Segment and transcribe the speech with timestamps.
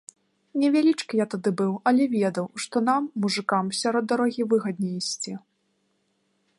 [0.61, 5.33] Невялічкі я тады быў, але ведаў, што нам, мужыкам, сярод дарогі выгадней ісці.